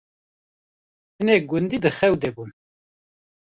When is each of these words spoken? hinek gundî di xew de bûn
hinek 1.15 1.43
gundî 1.49 1.77
di 1.83 1.89
xew 1.97 2.11
de 2.21 2.29
bûn 2.35 2.49